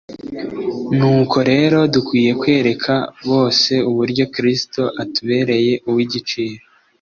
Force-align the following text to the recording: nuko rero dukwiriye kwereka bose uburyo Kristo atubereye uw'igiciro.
nuko 0.97 1.37
rero 1.51 1.77
dukwiriye 1.93 2.31
kwereka 2.41 2.93
bose 3.29 3.73
uburyo 3.89 4.23
Kristo 4.35 4.81
atubereye 5.03 5.73
uw'igiciro. 5.89 6.61